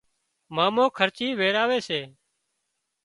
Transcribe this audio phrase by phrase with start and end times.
[0.55, 2.01] مامو خرچي ويراوي سي